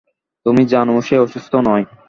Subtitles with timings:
[0.45, 1.85] তুমি জানো সে অসুস্থ নয়।